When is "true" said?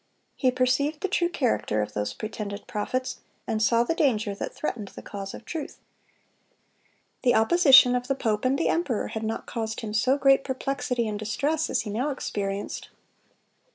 1.07-1.29